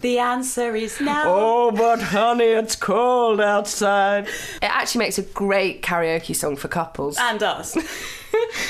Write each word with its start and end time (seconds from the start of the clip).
The 0.00 0.18
answer 0.18 0.74
is 0.74 1.00
no. 1.00 1.22
Oh, 1.26 1.70
but 1.70 2.02
honey, 2.02 2.46
it's 2.46 2.74
cold 2.74 3.40
outside. 3.40 4.26
It 4.26 4.64
actually 4.64 4.98
makes 5.04 5.16
a 5.16 5.22
great 5.22 5.80
karaoke 5.80 6.34
song 6.34 6.56
for 6.56 6.66
couples. 6.66 7.16
And 7.20 7.40
us. 7.40 7.76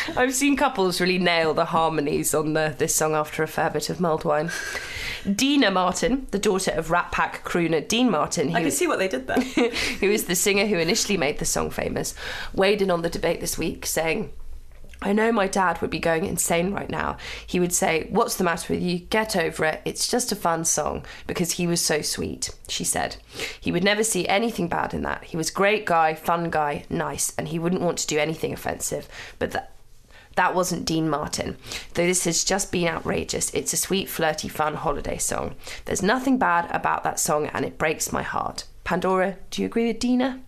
I've 0.15 0.35
seen 0.35 0.59
couples 0.59 1.01
really 1.01 1.19
nail 1.19 1.55
the 1.55 1.65
harmonies 1.65 2.35
on 2.35 2.53
the, 2.53 2.75
this 2.77 2.95
song 2.95 3.15
after 3.15 3.43
a 3.43 3.47
fair 3.47 3.71
bit 3.71 3.89
of 3.89 3.99
mulled 3.99 4.27
wine. 4.27 4.51
Deana 5.25 5.71
Martin, 5.71 6.27
the 6.33 6.39
daughter 6.39 6.73
of 6.73 6.91
Rat 6.91 7.11
Pack 7.11 7.43
crooner 7.45 7.89
Dean 7.89 8.11
Martin, 8.11 8.55
I 8.55 8.59
who, 8.59 8.65
can 8.67 8.71
see 8.71 8.87
what 8.87 8.99
they 8.99 9.09
did 9.09 9.27
there. 9.27 9.41
who 10.01 10.11
is 10.11 10.27
the 10.27 10.37
singer 10.37 10.67
who 10.67 10.77
initially 10.77 11.17
made 11.17 11.39
the 11.39 11.47
song 11.47 11.71
famous, 11.71 12.15
weighed 12.53 12.83
in 12.83 12.91
on 12.91 13.01
the 13.01 13.09
debate 13.09 13.41
this 13.41 13.57
week, 13.57 13.87
saying, 13.87 14.35
I 15.05 15.13
know 15.13 15.31
my 15.31 15.47
dad 15.47 15.81
would 15.83 15.91
be 15.91 15.99
going 15.99 16.25
insane 16.25 16.73
right 16.73 16.89
now. 16.89 17.19
He 17.47 17.61
would 17.61 17.75
say, 17.75 18.07
What's 18.09 18.37
the 18.37 18.45
matter 18.45 18.73
with 18.73 18.83
you? 18.83 19.01
Get 19.01 19.37
over 19.37 19.67
it. 19.67 19.83
It's 19.85 20.09
just 20.09 20.33
a 20.33 20.37
fun 20.37 20.65
song. 20.65 21.05
Because 21.27 21.53
he 21.53 21.67
was 21.67 21.83
so 21.83 22.01
sweet, 22.01 22.51
she 22.69 22.85
said. 22.85 23.17
He 23.61 23.71
would 23.71 23.85
never 23.85 24.03
see 24.03 24.27
anything 24.27 24.67
bad 24.67 24.95
in 24.95 25.03
that. 25.03 25.25
He 25.25 25.37
was 25.37 25.51
great 25.51 25.85
guy, 25.85 26.15
fun 26.15 26.49
guy, 26.49 26.87
nice, 26.89 27.35
and 27.37 27.49
he 27.49 27.59
wouldn't 27.59 27.83
want 27.83 27.99
to 27.99 28.07
do 28.07 28.19
anything 28.19 28.55
offensive. 28.55 29.07
But 29.39 29.51
that 29.51 29.73
that 30.37 30.55
wasn't 30.55 30.87
Dean 30.87 31.09
Martin. 31.09 31.57
Though 31.93 32.07
this 32.07 32.25
has 32.25 32.43
just 32.43 32.73
been 32.73 32.89
outrageous, 32.89 33.53
it's 33.55 33.73
a 33.73 33.77
sweet, 33.77 34.09
flirty, 34.09 34.49
fun 34.49 34.75
holiday 34.75 35.19
song. 35.19 35.55
There's 35.85 36.03
nothing 36.03 36.39
bad 36.39 36.69
about 36.75 37.05
that 37.05 37.21
song 37.21 37.47
and 37.49 37.65
it 37.65 37.79
breaks 37.79 38.11
my 38.11 38.23
heart. 38.23 38.65
Pandora, 38.83 39.37
do 39.51 39.63
you 39.63 39.67
agree 39.67 39.87
with 39.87 40.01
Deana? 40.01 40.41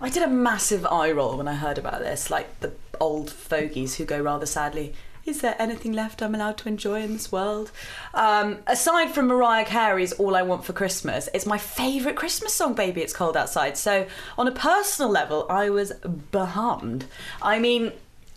I 0.00 0.08
did 0.08 0.22
a 0.22 0.28
massive 0.28 0.86
eye 0.86 1.10
roll 1.10 1.36
when 1.36 1.48
I 1.48 1.54
heard 1.54 1.76
about 1.76 2.00
this, 2.00 2.30
like 2.30 2.60
the 2.60 2.72
old 3.00 3.30
fogies 3.30 3.96
who 3.96 4.04
go 4.04 4.20
rather 4.20 4.46
sadly. 4.46 4.94
Is 5.26 5.42
there 5.42 5.56
anything 5.58 5.92
left 5.92 6.22
I'm 6.22 6.34
allowed 6.34 6.56
to 6.58 6.68
enjoy 6.68 7.02
in 7.02 7.12
this 7.12 7.30
world? 7.30 7.70
Um, 8.14 8.58
aside 8.66 9.10
from 9.10 9.26
Mariah 9.26 9.64
Carey's 9.66 10.12
All 10.14 10.34
I 10.34 10.42
Want 10.42 10.64
for 10.64 10.72
Christmas, 10.72 11.28
it's 11.34 11.44
my 11.46 11.58
favourite 11.58 12.16
Christmas 12.16 12.54
song, 12.54 12.74
Baby 12.74 13.02
It's 13.02 13.12
Cold 13.12 13.36
Outside. 13.36 13.76
So, 13.76 14.06
on 14.38 14.48
a 14.48 14.52
personal 14.52 15.10
level, 15.10 15.46
I 15.50 15.68
was 15.68 15.92
behummed. 16.30 17.04
I 17.42 17.58
mean, 17.58 17.92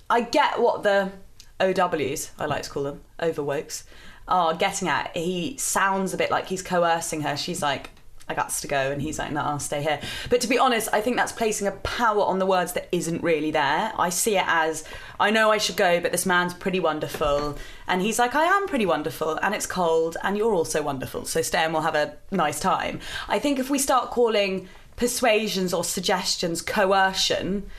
I 0.09 0.21
get 0.21 0.59
what 0.59 0.83
the 0.83 1.11
OWs, 1.59 2.31
I 2.37 2.45
like 2.45 2.63
to 2.63 2.69
call 2.69 2.83
them, 2.83 3.01
overwokes, 3.19 3.83
are 4.27 4.53
getting 4.53 4.87
at. 4.87 5.15
He 5.15 5.57
sounds 5.57 6.13
a 6.13 6.17
bit 6.17 6.31
like 6.31 6.47
he's 6.47 6.61
coercing 6.61 7.21
her. 7.21 7.37
She's 7.37 7.61
like, 7.61 7.89
I 8.27 8.33
got 8.33 8.49
to 8.49 8.67
go, 8.67 8.91
and 8.91 9.01
he's 9.01 9.19
like, 9.19 9.31
no, 9.31 9.41
I'll 9.41 9.59
stay 9.59 9.81
here. 9.81 9.99
But 10.29 10.41
to 10.41 10.47
be 10.47 10.57
honest, 10.57 10.89
I 10.93 11.01
think 11.01 11.17
that's 11.17 11.31
placing 11.31 11.67
a 11.67 11.71
power 11.71 12.21
on 12.21 12.39
the 12.39 12.45
words 12.45 12.73
that 12.73 12.87
isn't 12.91 13.21
really 13.21 13.51
there. 13.51 13.91
I 13.97 14.09
see 14.09 14.37
it 14.37 14.45
as, 14.47 14.85
I 15.19 15.29
know 15.29 15.51
I 15.51 15.57
should 15.57 15.75
go, 15.75 15.99
but 15.99 16.11
this 16.11 16.25
man's 16.25 16.53
pretty 16.53 16.79
wonderful. 16.79 17.57
And 17.87 18.01
he's 18.01 18.19
like, 18.19 18.33
I 18.35 18.45
am 18.45 18.67
pretty 18.67 18.85
wonderful, 18.85 19.37
and 19.41 19.53
it's 19.53 19.65
cold, 19.65 20.15
and 20.23 20.37
you're 20.37 20.53
also 20.53 20.81
wonderful, 20.81 21.25
so 21.25 21.41
stay 21.41 21.63
and 21.63 21.73
we'll 21.73 21.81
have 21.83 21.95
a 21.95 22.15
nice 22.31 22.59
time. 22.59 22.99
I 23.27 23.39
think 23.39 23.59
if 23.59 23.69
we 23.69 23.79
start 23.79 24.11
calling 24.11 24.69
persuasions 24.95 25.73
or 25.73 25.83
suggestions 25.83 26.61
coercion, 26.61 27.69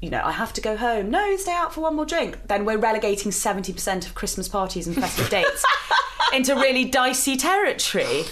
you 0.00 0.08
know, 0.08 0.22
I 0.24 0.32
have 0.32 0.52
to 0.54 0.60
go 0.60 0.76
home. 0.76 1.10
No, 1.10 1.36
stay 1.36 1.52
out 1.52 1.74
for 1.74 1.82
one 1.82 1.94
more 1.94 2.06
drink. 2.06 2.46
Then 2.48 2.64
we're 2.64 2.78
relegating 2.78 3.30
70% 3.30 4.06
of 4.06 4.14
Christmas 4.14 4.48
parties 4.48 4.86
and 4.86 4.96
festive 4.96 5.28
dates 5.28 5.64
into 6.34 6.54
really 6.54 6.86
dicey 6.86 7.36
territory. 7.36 8.24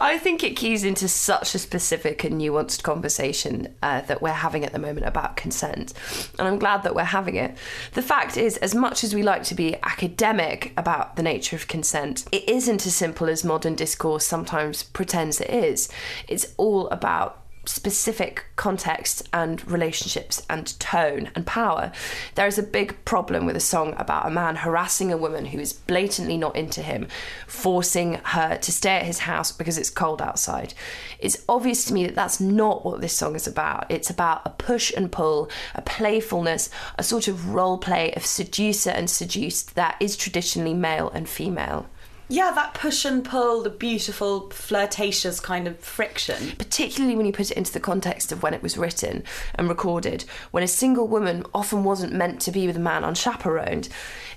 I 0.00 0.18
think 0.18 0.44
it 0.44 0.56
keys 0.56 0.84
into 0.84 1.08
such 1.08 1.54
a 1.54 1.58
specific 1.58 2.22
and 2.22 2.40
nuanced 2.40 2.82
conversation 2.84 3.74
uh, 3.82 4.02
that 4.02 4.22
we're 4.22 4.30
having 4.30 4.64
at 4.64 4.72
the 4.72 4.78
moment 4.78 5.06
about 5.06 5.36
consent. 5.36 5.92
And 6.38 6.46
I'm 6.46 6.58
glad 6.58 6.84
that 6.84 6.94
we're 6.94 7.02
having 7.04 7.34
it. 7.34 7.56
The 7.94 8.02
fact 8.02 8.36
is, 8.36 8.56
as 8.58 8.74
much 8.74 9.02
as 9.02 9.14
we 9.14 9.22
like 9.22 9.42
to 9.44 9.54
be 9.56 9.76
academic 9.82 10.72
about 10.76 11.16
the 11.16 11.22
nature 11.22 11.56
of 11.56 11.66
consent, 11.66 12.24
it 12.30 12.48
isn't 12.48 12.86
as 12.86 12.94
simple 12.94 13.28
as 13.28 13.44
modern 13.44 13.74
discourse 13.74 14.24
sometimes 14.24 14.84
pretends 14.84 15.40
it 15.40 15.50
is. 15.50 15.88
It's 16.28 16.54
all 16.56 16.88
about 16.90 17.42
specific 17.68 18.46
context 18.56 19.28
and 19.32 19.68
relationships 19.70 20.42
and 20.48 20.78
tone 20.80 21.30
and 21.34 21.46
power. 21.46 21.92
There 22.34 22.46
is 22.46 22.58
a 22.58 22.62
big 22.62 23.04
problem 23.04 23.46
with 23.46 23.56
a 23.56 23.60
song 23.60 23.94
about 23.98 24.26
a 24.26 24.30
man 24.30 24.56
harassing 24.56 25.12
a 25.12 25.16
woman 25.16 25.46
who 25.46 25.58
is 25.58 25.72
blatantly 25.72 26.36
not 26.36 26.56
into 26.56 26.82
him, 26.82 27.08
forcing 27.46 28.14
her 28.24 28.56
to 28.56 28.72
stay 28.72 28.96
at 28.96 29.04
his 29.04 29.20
house 29.20 29.52
because 29.52 29.78
it's 29.78 29.90
cold 29.90 30.22
outside. 30.22 30.74
It's 31.18 31.44
obvious 31.48 31.84
to 31.86 31.94
me 31.94 32.06
that 32.06 32.14
that's 32.14 32.40
not 32.40 32.84
what 32.84 33.00
this 33.00 33.16
song 33.16 33.36
is 33.36 33.46
about. 33.46 33.90
It's 33.90 34.10
about 34.10 34.42
a 34.44 34.50
push 34.50 34.92
and 34.96 35.12
pull, 35.12 35.50
a 35.74 35.82
playfulness, 35.82 36.70
a 36.96 37.02
sort 37.02 37.28
of 37.28 37.50
role 37.50 37.78
play 37.78 38.12
of 38.14 38.24
seducer 38.24 38.90
and 38.90 39.10
seduced 39.10 39.74
that 39.74 39.96
is 40.00 40.16
traditionally 40.16 40.74
male 40.74 41.10
and 41.10 41.28
female. 41.28 41.86
Yeah, 42.30 42.52
that 42.52 42.74
push 42.74 43.04
and 43.04 43.24
pull, 43.24 43.62
the 43.62 43.70
beautiful, 43.70 44.50
flirtatious 44.50 45.40
kind 45.40 45.66
of 45.66 45.78
friction. 45.78 46.52
particularly 46.58 47.16
when 47.16 47.26
you 47.26 47.32
put 47.32 47.50
it 47.50 47.56
into 47.56 47.72
the 47.72 47.80
context 47.80 48.32
of 48.32 48.42
when 48.42 48.54
it 48.54 48.62
was 48.62 48.76
written 48.76 49.24
and 49.54 49.68
recorded, 49.68 50.24
when 50.50 50.62
a 50.62 50.68
single 50.68 51.08
woman 51.08 51.44
often 51.54 51.84
wasn't 51.84 52.12
meant 52.12 52.40
to 52.42 52.50
be 52.50 52.66
with 52.66 52.76
a 52.76 52.80
man 52.80 53.02
unchaperoned. 53.02 53.88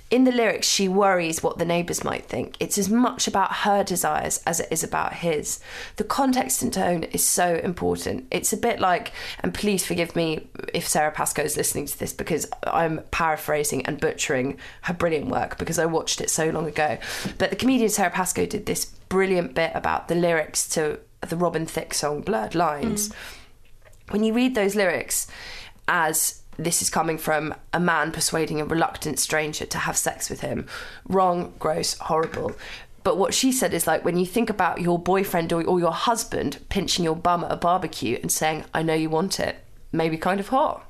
In 0.09 0.25
the 0.25 0.31
lyrics, 0.33 0.67
she 0.67 0.89
worries 0.89 1.41
what 1.41 1.57
the 1.57 1.63
neighbours 1.63 2.03
might 2.03 2.25
think. 2.25 2.57
It's 2.59 2.77
as 2.77 2.89
much 2.89 3.27
about 3.27 3.53
her 3.57 3.81
desires 3.81 4.43
as 4.45 4.59
it 4.59 4.67
is 4.69 4.83
about 4.83 5.13
his. 5.13 5.61
The 5.95 6.03
context 6.03 6.61
and 6.61 6.73
tone 6.73 7.03
is 7.03 7.25
so 7.25 7.55
important. 7.63 8.27
It's 8.29 8.51
a 8.51 8.57
bit 8.57 8.81
like, 8.81 9.13
and 9.39 9.53
please 9.53 9.85
forgive 9.85 10.13
me 10.13 10.49
if 10.73 10.85
Sara 10.85 11.11
Pascoe 11.11 11.43
is 11.43 11.55
listening 11.55 11.85
to 11.85 11.97
this 11.97 12.11
because 12.11 12.45
I'm 12.63 12.99
paraphrasing 13.11 13.85
and 13.85 14.01
butchering 14.01 14.57
her 14.81 14.93
brilliant 14.93 15.27
work 15.27 15.57
because 15.57 15.79
I 15.79 15.85
watched 15.85 16.19
it 16.19 16.29
so 16.29 16.49
long 16.49 16.67
ago. 16.67 16.97
But 17.37 17.51
the 17.51 17.55
comedian 17.55 17.80
Sara 17.89 18.09
Pascoe 18.09 18.45
did 18.45 18.65
this 18.65 18.85
brilliant 18.85 19.53
bit 19.53 19.71
about 19.73 20.07
the 20.07 20.15
lyrics 20.15 20.67
to 20.69 20.99
the 21.21 21.35
Robin 21.37 21.65
Thicke 21.65 21.93
song 21.93 22.21
Blurred 22.21 22.55
Lines. 22.55 23.09
Mm. 23.09 23.15
When 24.09 24.23
you 24.23 24.33
read 24.33 24.55
those 24.55 24.75
lyrics 24.75 25.27
as 25.87 26.41
this 26.57 26.81
is 26.81 26.89
coming 26.89 27.17
from 27.17 27.53
a 27.73 27.79
man 27.79 28.11
persuading 28.11 28.61
a 28.61 28.65
reluctant 28.65 29.19
stranger 29.19 29.65
to 29.65 29.77
have 29.79 29.97
sex 29.97 30.29
with 30.29 30.41
him, 30.41 30.67
wrong, 31.07 31.53
gross, 31.59 31.97
horrible. 31.97 32.53
But 33.03 33.17
what 33.17 33.33
she 33.33 33.51
said 33.51 33.73
is 33.73 33.87
like 33.87 34.05
when 34.05 34.17
you 34.17 34.25
think 34.25 34.49
about 34.49 34.81
your 34.81 34.99
boyfriend 34.99 35.51
or, 35.51 35.63
or 35.63 35.79
your 35.79 35.93
husband 35.93 36.59
pinching 36.69 37.03
your 37.03 37.15
bum 37.15 37.43
at 37.43 37.51
a 37.51 37.57
barbecue 37.57 38.19
and 38.21 38.31
saying, 38.31 38.65
I 38.73 38.83
know 38.83 38.93
you 38.93 39.09
want 39.09 39.39
it, 39.39 39.57
maybe 39.91 40.17
kind 40.17 40.39
of 40.39 40.49
hot. 40.49 40.87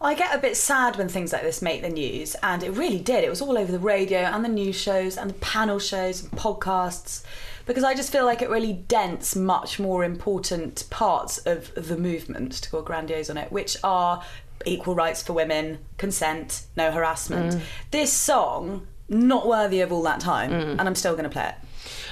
I 0.00 0.14
get 0.14 0.34
a 0.34 0.38
bit 0.38 0.56
sad 0.56 0.96
when 0.96 1.08
things 1.08 1.32
like 1.32 1.42
this 1.42 1.60
make 1.60 1.82
the 1.82 1.88
news, 1.88 2.36
and 2.42 2.62
it 2.62 2.70
really 2.70 3.00
did. 3.00 3.24
It 3.24 3.30
was 3.30 3.42
all 3.42 3.58
over 3.58 3.72
the 3.72 3.80
radio 3.80 4.20
and 4.20 4.44
the 4.44 4.48
news 4.48 4.76
shows 4.76 5.16
and 5.16 5.30
the 5.30 5.34
panel 5.34 5.78
shows 5.78 6.22
and 6.22 6.30
podcasts 6.32 7.24
because 7.66 7.84
I 7.84 7.94
just 7.94 8.10
feel 8.10 8.24
like 8.24 8.40
it 8.40 8.48
really 8.48 8.72
dents 8.72 9.36
much 9.36 9.78
more 9.78 10.02
important 10.02 10.88
parts 10.88 11.38
of 11.38 11.72
the 11.74 11.98
movement, 11.98 12.52
to 12.52 12.70
go 12.70 12.80
grandiose 12.80 13.28
on 13.28 13.36
it, 13.36 13.52
which 13.52 13.76
are 13.84 14.24
equal 14.64 14.94
rights 14.94 15.22
for 15.22 15.34
women, 15.34 15.78
consent, 15.98 16.62
no 16.76 16.90
harassment. 16.90 17.54
Mm. 17.54 17.60
This 17.90 18.12
song, 18.12 18.86
not 19.08 19.46
worthy 19.46 19.82
of 19.82 19.92
all 19.92 20.02
that 20.04 20.18
time, 20.20 20.50
mm. 20.50 20.70
and 20.78 20.80
I'm 20.80 20.94
still 20.94 21.12
going 21.12 21.24
to 21.24 21.30
play 21.30 21.48
it. 21.48 21.54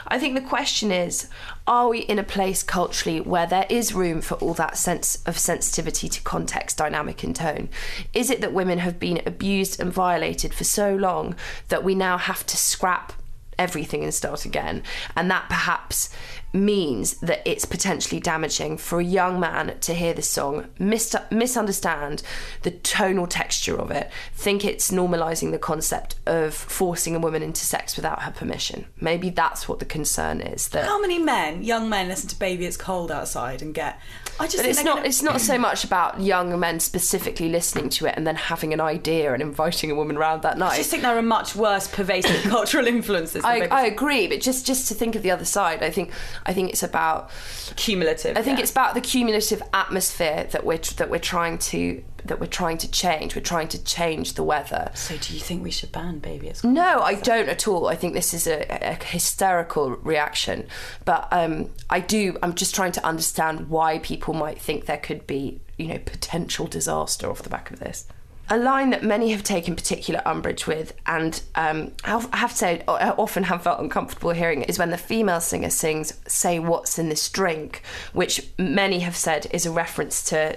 I 0.09 0.19
think 0.19 0.35
the 0.35 0.41
question 0.41 0.91
is 0.91 1.29
are 1.67 1.89
we 1.89 2.01
in 2.01 2.19
a 2.19 2.25
place 2.25 2.63
culturally 2.63 3.21
where 3.21 3.47
there 3.47 3.67
is 3.69 3.93
room 3.93 4.21
for 4.21 4.35
all 4.37 4.55
that 4.55 4.77
sense 4.77 5.23
of 5.27 5.39
sensitivity 5.39 6.09
to 6.09 6.23
context, 6.23 6.79
dynamic, 6.79 7.23
and 7.23 7.35
tone? 7.35 7.69
Is 8.15 8.31
it 8.31 8.41
that 8.41 8.53
women 8.53 8.79
have 8.79 8.99
been 8.99 9.21
abused 9.27 9.81
and 9.81 9.93
violated 9.93 10.55
for 10.55 10.65
so 10.65 10.95
long 10.95 11.35
that 11.69 11.85
we 11.85 11.95
now 11.95 12.19
have 12.19 12.47
to 12.47 12.57
scrap 12.57 13.13
everything 13.59 14.05
and 14.05 14.15
start 14.15 14.45
again? 14.45 14.83
And 15.17 15.31
that 15.31 15.49
perhaps 15.49 16.11
means 16.57 17.15
that 17.21 17.43
it's 17.47 17.65
potentially 17.65 18.21
damaging 18.21 18.77
for 18.79 18.99
a 19.01 19.05
young 19.05 19.39
man 19.39 19.77
to 19.81 19.95
hear 19.95 20.13
this 20.15 20.29
song, 20.31 20.67
mis- 20.79 21.15
misunderstand 21.31 22.23
the 22.63 22.71
tonal 22.71 23.27
texture 23.27 23.77
of 23.79 23.91
it, 23.91 24.11
think 24.35 24.65
it's 24.65 24.91
normalizing 24.91 25.51
the 25.53 25.59
concept 25.59 26.17
of 26.27 26.55
forcing 26.55 27.15
a 27.15 27.19
woman 27.19 27.43
into 27.43 27.65
sex 27.65 27.97
without 27.97 28.23
her 28.23 28.31
permission. 28.33 28.87
Maybe 29.01 29.31
that's 29.31 29.69
what 29.69 29.79
the 29.79 29.85
concern 29.85 30.41
is. 30.41 30.69
That 30.69 30.87
How 30.87 31.01
many 31.01 31.19
men, 31.19 31.63
young 31.63 31.89
men, 31.89 32.09
listen 32.09 32.29
to 32.31 32.39
"Baby 32.39 32.67
It's 32.67 32.77
Cold 32.77 33.11
Outside" 33.13 33.63
and 33.63 33.75
get? 33.75 33.99
I 34.39 34.45
just 34.47 34.59
but 34.59 34.67
it's 34.67 34.83
not. 34.85 34.97
gonna- 34.97 35.07
It's 35.09 35.23
not 35.23 35.41
so 35.41 35.57
much 35.59 35.85
about 35.85 36.21
young 36.21 36.59
men 36.61 36.81
specifically 36.81 37.49
listening 37.49 37.89
to 37.91 38.07
it 38.07 38.15
and 38.17 38.27
then 38.27 38.37
having 38.37 38.73
an 38.75 38.81
idea 38.81 39.33
and 39.33 39.41
inviting 39.41 39.91
a 39.91 39.95
woman 39.95 40.19
round 40.19 40.43
that 40.43 40.59
night. 40.59 40.73
I 40.73 40.77
just 40.77 40.91
think 40.91 41.03
there 41.03 41.17
are 41.17 41.23
much 41.23 41.55
worse 41.57 41.87
pervasive 41.89 42.43
cultural 42.51 42.87
influences. 42.87 43.45
I, 43.45 43.61
I 43.71 43.87
agree, 43.87 44.27
but 44.27 44.41
just 44.41 44.67
just 44.67 44.89
to 44.89 44.95
think 44.95 45.15
of 45.15 45.23
the 45.23 45.31
other 45.31 45.45
side, 45.45 45.83
I 45.83 45.91
think 45.91 46.11
I 46.47 46.53
think 46.53 46.71
it's 46.71 46.83
about 46.83 47.31
cumulative. 47.75 48.37
I 48.37 48.43
think 48.43 48.59
yeah. 48.59 48.63
it's 48.63 48.71
about 48.71 48.95
the 48.95 49.01
cumulative 49.01 49.63
atmosphere 49.75 50.47
that 50.53 50.65
we're 50.65 50.79
that 50.97 51.11
we're 51.11 51.19
trying 51.19 51.59
to 51.59 52.03
that 52.25 52.41
we're 52.41 52.47
trying 52.47 52.79
to 52.79 52.91
change. 52.91 53.35
We're 53.35 53.43
trying 53.43 53.69
to 53.69 53.83
change 53.83 54.35
the 54.35 54.43
weather. 54.43 54.91
So, 54.95 55.17
do 55.17 55.35
you 55.35 55.41
think 55.41 55.63
we 55.63 55.71
should 55.71 55.93
ban 55.93 56.21
"Baby 56.21 56.49
It's 56.49 56.65
No, 56.65 57.01
I 57.01 57.15
don't 57.15 57.49
at 57.49 57.67
all. 57.67 57.89
I 57.89 57.97
think 57.97 58.15
this 58.15 58.33
is 58.33 58.47
a, 58.47 58.67
a 58.71 58.95
hysterical 59.05 59.91
reaction, 59.91 60.67
but 61.05 61.29
um, 61.33 61.71
I 61.91 62.01
do. 62.01 62.37
I'm 62.43 62.55
just 62.55 62.75
trying 62.75 62.93
to 62.93 63.05
understand 63.05 63.69
why 63.69 63.99
people 63.99 64.35
might 64.35 64.61
think 64.61 64.87
there 64.87 64.99
could 64.99 65.27
be, 65.27 65.61
you 65.77 65.89
know, 65.89 65.99
potential 65.99 66.67
disaster 66.67 67.29
off 67.29 67.43
the 67.43 67.51
back 67.51 67.71
of 67.71 67.81
this. 67.81 68.07
A 68.49 68.57
line 68.57 68.91
that 68.91 69.03
many 69.03 69.33
have 69.33 69.43
taken 69.43 69.75
particular 69.75 70.23
umbrage 70.25 70.67
with, 70.69 70.95
and 71.07 71.41
um, 71.57 71.91
I 72.05 72.25
have 72.33 72.51
to 72.53 72.57
say, 72.57 72.85
I 72.87 73.11
often 73.11 73.43
have 73.45 73.63
felt 73.63 73.81
uncomfortable 73.81 74.31
hearing 74.31 74.63
is 74.63 74.79
when 74.79 74.91
the 74.91 74.99
female 74.99 75.41
singer 75.41 75.71
sings, 75.71 76.13
Say 76.29 76.61
What's 76.61 76.99
in 76.99 77.09
This 77.09 77.29
Drink, 77.29 77.83
which 78.13 78.41
many 78.57 79.01
have 79.01 79.17
said 79.17 79.49
is 79.51 79.67
a 79.67 79.73
reference 79.73 80.23
to 80.31 80.57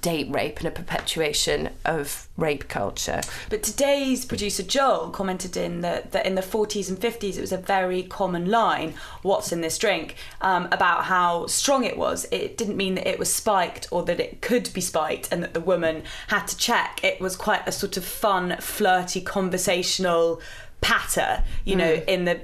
date 0.00 0.30
rape 0.30 0.58
and 0.58 0.66
a 0.66 0.70
perpetuation 0.70 1.70
of 1.84 2.28
rape 2.36 2.68
culture. 2.68 3.20
But 3.50 3.62
today's 3.62 4.24
producer 4.24 4.62
Joel 4.62 5.10
commented 5.10 5.56
in 5.56 5.82
that, 5.82 6.12
that 6.12 6.26
in 6.26 6.34
the 6.34 6.42
40s 6.42 6.88
and 6.88 6.98
50s 6.98 7.36
it 7.36 7.40
was 7.40 7.52
a 7.52 7.58
very 7.58 8.02
common 8.02 8.46
line, 8.46 8.94
what's 9.22 9.52
in 9.52 9.60
this 9.60 9.76
drink, 9.76 10.16
um, 10.40 10.68
about 10.72 11.04
how 11.04 11.46
strong 11.46 11.84
it 11.84 11.98
was. 11.98 12.26
It 12.30 12.56
didn't 12.56 12.76
mean 12.76 12.94
that 12.94 13.06
it 13.06 13.18
was 13.18 13.32
spiked 13.32 13.88
or 13.90 14.02
that 14.04 14.18
it 14.18 14.40
could 14.40 14.72
be 14.72 14.80
spiked 14.80 15.28
and 15.30 15.42
that 15.42 15.54
the 15.54 15.60
woman 15.60 16.04
had 16.28 16.46
to 16.46 16.56
check. 16.56 17.00
It 17.04 17.20
was 17.20 17.36
quite 17.36 17.66
a 17.66 17.72
sort 17.72 17.96
of 17.96 18.04
fun, 18.04 18.56
flirty, 18.60 19.20
conversational 19.20 20.40
patter, 20.80 21.42
you 21.64 21.76
know, 21.76 22.02
in 22.08 22.24
the 22.24 22.34